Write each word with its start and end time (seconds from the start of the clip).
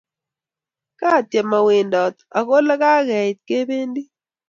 ka 0.99 1.11
tyem 1.29 1.49
a 1.57 1.59
wendat 1.67 2.15
ako 2.37 2.51
ole 2.57 2.75
kaki 2.81 3.19
it 3.29 3.39
kebendi 3.47 4.01